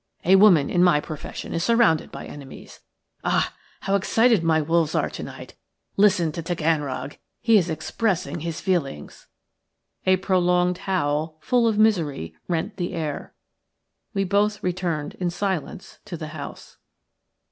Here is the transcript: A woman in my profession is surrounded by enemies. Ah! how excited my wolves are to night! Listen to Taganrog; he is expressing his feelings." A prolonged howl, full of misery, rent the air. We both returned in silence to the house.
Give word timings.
A 0.25 0.35
woman 0.35 0.67
in 0.71 0.83
my 0.83 0.99
profession 0.99 1.53
is 1.53 1.63
surrounded 1.63 2.11
by 2.11 2.25
enemies. 2.25 2.79
Ah! 3.23 3.53
how 3.81 3.93
excited 3.93 4.43
my 4.43 4.59
wolves 4.59 4.95
are 4.95 5.11
to 5.11 5.21
night! 5.21 5.53
Listen 5.95 6.31
to 6.31 6.41
Taganrog; 6.41 7.17
he 7.39 7.55
is 7.55 7.69
expressing 7.69 8.39
his 8.39 8.61
feelings." 8.61 9.27
A 10.07 10.17
prolonged 10.17 10.79
howl, 10.89 11.37
full 11.39 11.67
of 11.67 11.77
misery, 11.77 12.33
rent 12.47 12.77
the 12.77 12.93
air. 12.95 13.35
We 14.15 14.23
both 14.23 14.63
returned 14.63 15.13
in 15.19 15.29
silence 15.29 15.99
to 16.05 16.17
the 16.17 16.29
house. 16.29 16.77